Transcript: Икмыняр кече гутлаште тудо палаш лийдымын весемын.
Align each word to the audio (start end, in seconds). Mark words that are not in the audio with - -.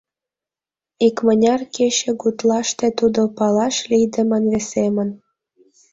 Икмыняр 1.07 1.61
кече 1.75 2.11
гутлаште 2.21 2.87
тудо 2.99 3.21
палаш 3.37 3.75
лийдымын 3.89 4.43
весемын. 4.51 5.09